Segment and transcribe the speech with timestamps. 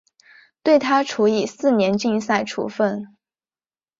[0.63, 3.15] 对她处以四年禁赛处分。